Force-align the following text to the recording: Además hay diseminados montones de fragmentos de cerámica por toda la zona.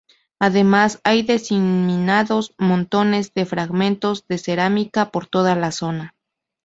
Además 0.39 0.99
hay 1.03 1.21
diseminados 1.21 2.55
montones 2.57 3.35
de 3.35 3.45
fragmentos 3.45 4.25
de 4.27 4.39
cerámica 4.39 5.11
por 5.11 5.27
toda 5.27 5.55
la 5.55 5.71
zona. 5.71 6.15